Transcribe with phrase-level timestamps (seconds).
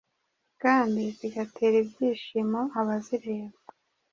[0.63, 3.57] kandi zigatera ibyishimo abazireba.